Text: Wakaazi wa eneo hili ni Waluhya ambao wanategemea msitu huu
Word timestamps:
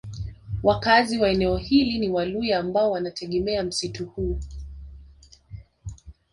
Wakaazi 0.63 1.17
wa 1.17 1.29
eneo 1.29 1.57
hili 1.57 1.99
ni 1.99 2.09
Waluhya 2.09 2.59
ambao 2.59 2.91
wanategemea 2.91 3.63
msitu 3.63 4.05
huu 4.05 4.39